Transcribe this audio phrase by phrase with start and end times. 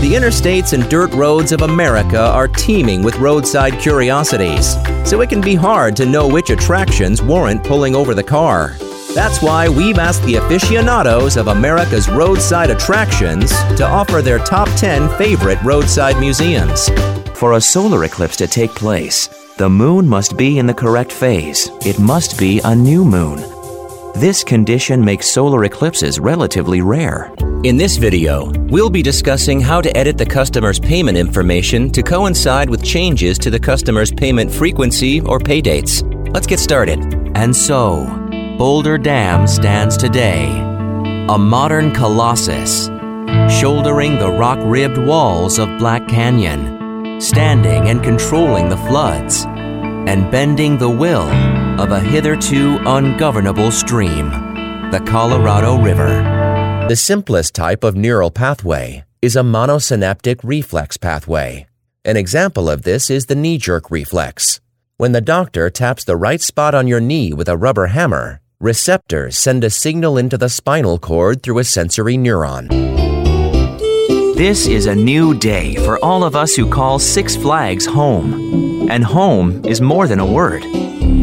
[0.00, 4.72] The interstates and dirt roads of America are teeming with roadside curiosities,
[5.04, 8.76] so it can be hard to know which attractions warrant pulling over the car.
[9.14, 15.18] That's why we've asked the aficionados of America's roadside attractions to offer their top 10
[15.18, 16.88] favorite roadside museums.
[17.34, 19.28] For a solar eclipse to take place,
[19.58, 21.68] the moon must be in the correct phase.
[21.84, 23.36] It must be a new moon.
[24.14, 27.34] This condition makes solar eclipses relatively rare.
[27.62, 32.70] In this video, we'll be discussing how to edit the customer's payment information to coincide
[32.70, 36.02] with changes to the customer's payment frequency or pay dates.
[36.30, 37.00] Let's get started.
[37.34, 38.06] And so,
[38.56, 40.46] Boulder Dam stands today,
[41.28, 42.86] a modern colossus,
[43.54, 50.78] shouldering the rock ribbed walls of Black Canyon, standing and controlling the floods, and bending
[50.78, 51.28] the will
[51.78, 54.30] of a hitherto ungovernable stream,
[54.90, 56.49] the Colorado River.
[56.90, 61.68] The simplest type of neural pathway is a monosynaptic reflex pathway.
[62.04, 64.60] An example of this is the knee jerk reflex.
[64.96, 69.38] When the doctor taps the right spot on your knee with a rubber hammer, receptors
[69.38, 72.66] send a signal into the spinal cord through a sensory neuron.
[74.34, 78.90] This is a new day for all of us who call Six Flags home.
[78.90, 80.62] And home is more than a word.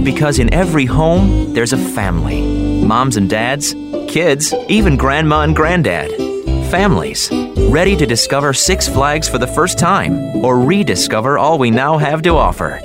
[0.05, 3.73] Because in every home, there's a family moms and dads,
[4.07, 6.11] kids, even grandma and granddad.
[6.71, 7.29] Families
[7.69, 12.21] ready to discover Six Flags for the first time or rediscover all we now have
[12.23, 12.79] to offer.